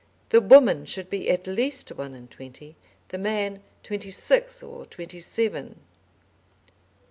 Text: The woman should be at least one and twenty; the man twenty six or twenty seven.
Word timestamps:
The 0.29 0.41
woman 0.41 0.85
should 0.85 1.11
be 1.11 1.29
at 1.29 1.45
least 1.45 1.91
one 1.91 2.15
and 2.15 2.27
twenty; 2.31 2.75
the 3.09 3.19
man 3.19 3.61
twenty 3.83 4.09
six 4.09 4.63
or 4.63 4.87
twenty 4.87 5.19
seven. 5.19 5.79